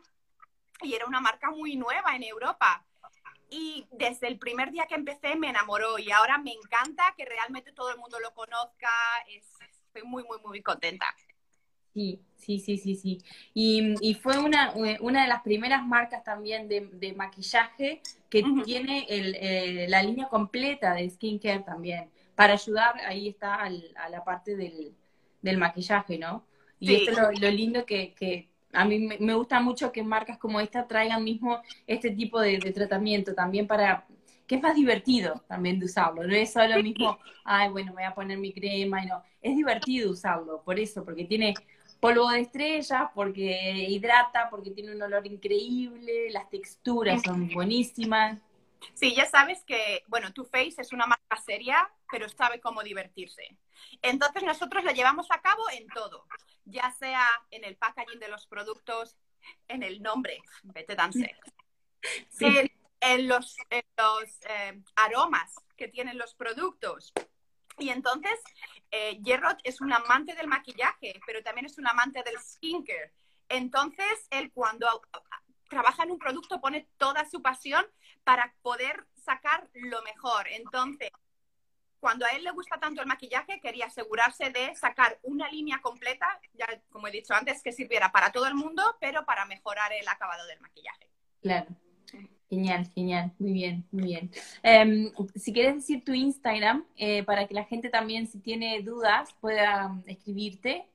y 0.81 0.93
era 0.93 1.05
una 1.05 1.21
marca 1.21 1.49
muy 1.49 1.75
nueva 1.75 2.15
en 2.15 2.23
Europa. 2.23 2.85
Y 3.53 3.85
desde 3.91 4.27
el 4.27 4.39
primer 4.39 4.71
día 4.71 4.85
que 4.87 4.95
empecé 4.95 5.35
me 5.35 5.49
enamoró 5.49 5.99
y 5.99 6.11
ahora 6.11 6.39
me 6.39 6.51
encanta 6.53 7.03
que 7.15 7.25
realmente 7.25 7.71
todo 7.71 7.91
el 7.91 7.97
mundo 7.99 8.19
lo 8.19 8.33
conozca. 8.33 8.89
Es- 9.29 9.61
estoy 9.61 10.03
muy, 10.03 10.23
muy, 10.23 10.37
muy 10.43 10.61
contenta. 10.61 11.05
Sí, 11.93 12.19
sí, 12.35 12.57
sí, 12.59 12.77
sí, 12.79 12.95
sí. 12.95 13.19
Y, 13.53 13.93
y 14.01 14.15
fue 14.15 14.39
una, 14.39 14.73
una 15.01 15.21
de 15.21 15.27
las 15.27 15.43
primeras 15.43 15.85
marcas 15.85 16.23
también 16.23 16.67
de, 16.67 16.87
de 16.93 17.13
maquillaje 17.13 18.01
que 18.31 18.43
tiene 18.65 19.05
el, 19.07 19.35
eh, 19.39 19.85
la 19.87 20.01
línea 20.01 20.27
completa 20.27 20.95
de 20.95 21.07
skincare 21.11 21.59
también, 21.59 22.09
para 22.33 22.53
ayudar, 22.53 22.95
ahí 23.05 23.27
está, 23.29 23.53
al- 23.55 23.93
a 23.95 24.09
la 24.09 24.23
parte 24.23 24.55
del, 24.55 24.95
del 25.43 25.57
maquillaje, 25.59 26.17
¿no? 26.17 26.47
Y 26.79 26.87
Sí. 26.87 26.95
esto 26.95 27.11
es 27.11 27.17
lo, 27.17 27.31
lo 27.31 27.51
lindo 27.51 27.85
que, 27.85 28.15
que 28.15 28.49
a 28.73 28.85
mí 28.85 28.99
me, 28.99 29.33
gusta 29.35 29.61
mucho 29.61 29.91
que 29.91 30.03
marcas 30.03 30.37
como 30.37 30.59
esta 30.59 30.87
traigan 30.87 31.23
mismo 31.23 31.59
este 31.87 32.11
tipo 32.11 32.39
de, 32.41 32.59
de 32.59 32.71
tratamiento 32.71 33.33
también 33.33 33.67
para 33.67 34.05
que 34.47 34.55
es 34.55 34.61
más 34.61 34.75
divertido 34.75 35.41
también 35.47 35.79
de 35.79 35.85
usarlo, 35.85 36.27
no 36.27 36.35
es 36.35 36.51
solo 36.51 36.81
mismo, 36.83 37.17
ay, 37.45 37.69
bueno, 37.69 37.91
me 37.91 38.01
voy 38.01 38.03
a 38.03 38.13
poner 38.13 38.37
mi 38.37 38.51
crema 38.51 39.03
y 39.03 39.07
no, 39.07 39.21
es 39.41 39.55
divertido 39.55 40.11
usarlo, 40.11 40.61
por 40.63 40.79
eso, 40.79 41.05
porque 41.05 41.25
tiene 41.25 41.53
polvo 41.99 42.29
de 42.29 42.41
estrellas, 42.41 43.03
porque 43.15 43.85
hidrata, 43.89 44.49
porque 44.49 44.71
tiene 44.71 44.93
un 44.93 45.01
olor 45.01 45.25
increíble, 45.25 46.29
las 46.31 46.49
texturas 46.49 47.21
son 47.23 47.47
buenísimas. 47.53 48.39
Sí, 48.93 49.15
ya 49.15 49.25
sabes 49.25 49.63
que, 49.65 50.03
bueno, 50.07 50.33
Too 50.33 50.45
Face 50.45 50.75
es 50.77 50.93
una 50.93 51.07
marca 51.07 51.37
seria, 51.37 51.89
pero 52.11 52.29
sabe 52.29 52.59
cómo 52.59 52.83
divertirse. 52.83 53.57
Entonces 54.01 54.43
nosotros 54.43 54.83
lo 54.83 54.91
llevamos 54.91 55.27
a 55.31 55.41
cabo 55.41 55.63
en 55.71 55.87
todo, 55.87 56.25
ya 56.65 56.91
sea 56.91 57.27
en 57.51 57.63
el 57.63 57.75
packaging 57.77 58.19
de 58.19 58.29
los 58.29 58.47
productos, 58.47 59.17
en 59.67 59.83
el 59.83 60.01
nombre, 60.01 60.41
vete 60.63 60.95
tan 60.95 61.11
sí. 61.13 61.25
en, 63.01 63.27
los, 63.27 63.57
los 63.97 64.39
eh, 64.49 64.81
aromas 64.95 65.55
que 65.75 65.87
tienen 65.87 66.17
los 66.17 66.33
productos. 66.35 67.13
Y 67.79 67.89
entonces, 67.89 68.39
eh, 68.91 69.19
es 69.63 69.81
un 69.81 69.91
amante 69.91 70.35
del 70.35 70.47
maquillaje, 70.47 71.19
pero 71.25 71.41
también 71.41 71.65
es 71.65 71.77
un 71.77 71.87
amante 71.87 72.21
del 72.23 72.39
skincare. 72.39 73.11
Entonces, 73.49 74.27
él 74.29 74.51
cuando 74.53 75.01
trabaja 75.69 76.03
en 76.03 76.11
un 76.11 76.19
producto 76.19 76.61
pone 76.61 76.87
toda 76.97 77.27
su 77.29 77.41
pasión 77.41 77.85
para 78.23 78.53
poder 78.61 79.05
sacar 79.15 79.67
lo 79.73 80.01
mejor. 80.03 80.47
Entonces, 80.49 81.09
cuando 81.99 82.25
a 82.25 82.29
él 82.31 82.43
le 82.43 82.51
gusta 82.51 82.79
tanto 82.79 83.01
el 83.01 83.07
maquillaje, 83.07 83.61
quería 83.61 83.85
asegurarse 83.85 84.49
de 84.49 84.75
sacar 84.75 85.19
una 85.23 85.49
línea 85.49 85.79
completa, 85.81 86.27
ya 86.53 86.67
como 86.89 87.07
he 87.07 87.11
dicho 87.11 87.33
antes, 87.33 87.63
que 87.63 87.71
sirviera 87.71 88.11
para 88.11 88.31
todo 88.31 88.47
el 88.47 88.55
mundo, 88.55 88.83
pero 88.99 89.25
para 89.25 89.45
mejorar 89.45 89.93
el 89.93 90.07
acabado 90.07 90.45
del 90.47 90.59
maquillaje. 90.59 91.09
Claro. 91.41 91.67
Genial, 92.49 92.91
genial, 92.93 93.31
muy 93.39 93.53
bien, 93.53 93.87
muy 93.91 94.03
bien. 94.03 94.29
Em, 94.61 95.11
si 95.33 95.53
quieres 95.53 95.75
decir 95.75 96.03
tu 96.03 96.13
Instagram, 96.13 96.85
eh, 96.97 97.23
para 97.23 97.47
que 97.47 97.53
la 97.55 97.63
gente 97.63 97.89
también, 97.89 98.27
si 98.27 98.39
tiene 98.39 98.81
dudas, 98.81 99.33
pueda 99.41 99.87
mm, 99.87 100.03
escribirte. 100.07 100.85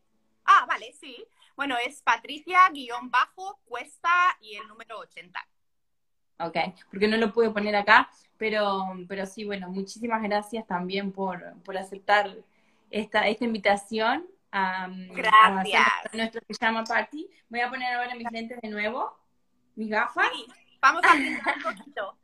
Ah, 0.44 0.66
vale, 0.68 0.92
sí. 0.92 1.16
Bueno, 1.56 1.76
es 1.84 2.00
Patricia-Cuesta 2.02 4.38
y 4.40 4.54
el 4.54 4.68
número 4.68 4.98
80. 4.98 5.44
Ok, 6.40 6.56
porque 6.90 7.08
no 7.08 7.16
lo 7.16 7.32
puedo 7.32 7.52
poner 7.52 7.74
acá, 7.74 8.10
pero, 8.36 8.84
pero 9.08 9.26
sí, 9.26 9.44
bueno, 9.44 9.68
muchísimas 9.68 10.22
gracias 10.22 10.66
también 10.66 11.12
por, 11.12 11.54
por 11.64 11.76
aceptar 11.76 12.36
esta, 12.90 13.26
esta 13.26 13.44
invitación 13.44 14.26
a, 14.52 14.88
gracias. 15.10 15.86
a 16.12 16.16
nuestro 16.16 16.40
pijama 16.42 16.84
party. 16.84 17.28
Voy 17.48 17.60
a 17.60 17.68
poner 17.68 17.94
ahora 17.94 18.14
mis 18.14 18.30
lentes 18.30 18.60
de 18.60 18.68
nuevo, 18.68 19.18
mis 19.74 19.90
gafas. 19.90 20.30
Vamos 20.80 21.02
a 21.04 21.12
pintar 21.14 21.56
un 21.56 21.62
poquito. 21.62 22.18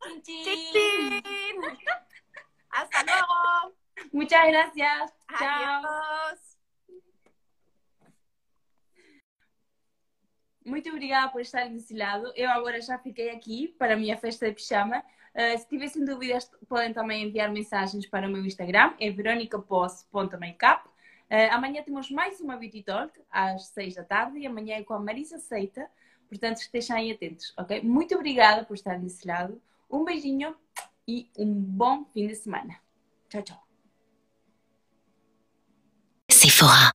¡Chin, 0.22 1.22
Hasta 2.70 3.04
luego. 3.04 3.74
Muchas 4.12 4.46
gracias. 4.48 5.12
Adiós. 5.28 5.38
Chao. 5.38 5.87
Muito 10.68 10.90
obrigada 10.90 11.30
por 11.32 11.40
estar 11.40 11.66
desse 11.68 11.94
lado. 11.94 12.30
Eu 12.36 12.50
agora 12.50 12.80
já 12.80 12.98
fiquei 12.98 13.30
aqui 13.30 13.68
para 13.78 13.94
a 13.94 13.96
minha 13.96 14.16
festa 14.18 14.46
de 14.46 14.54
pijama. 14.54 15.02
Uh, 15.34 15.58
se 15.58 15.66
tivessem 15.66 16.04
dúvidas, 16.04 16.50
podem 16.68 16.92
também 16.92 17.24
enviar 17.24 17.50
mensagens 17.50 18.06
para 18.06 18.28
o 18.28 18.30
meu 18.30 18.44
Instagram, 18.44 18.92
é 19.00 19.10
veronicaposse.makeup. 19.10 20.86
Uh, 20.86 21.52
amanhã 21.52 21.82
temos 21.82 22.10
mais 22.10 22.40
uma 22.40 22.56
Beauty 22.56 22.82
Talk 22.82 23.18
às 23.30 23.68
6 23.68 23.94
da 23.94 24.04
tarde 24.04 24.38
e 24.38 24.46
amanhã 24.46 24.76
é 24.76 24.82
com 24.82 24.92
a 24.92 25.00
Marisa 25.00 25.38
Seita. 25.38 25.88
Portanto, 26.28 26.58
estejam 26.58 26.98
aí 26.98 27.12
atentos, 27.12 27.54
ok? 27.56 27.80
Muito 27.82 28.14
obrigada 28.14 28.64
por 28.64 28.74
estar 28.74 28.98
desse 28.98 29.26
lado. 29.26 29.60
Um 29.90 30.04
beijinho 30.04 30.54
e 31.06 31.30
um 31.38 31.50
bom 31.50 32.04
fim 32.12 32.26
de 32.26 32.34
semana. 32.34 32.76
Tchau, 33.30 33.42
tchau. 33.42 33.62
Sephora. 36.30 36.86